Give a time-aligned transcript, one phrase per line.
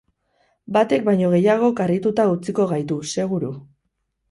[0.77, 3.55] Batek baino gehiagok harrituta utziko gaitu, seguru.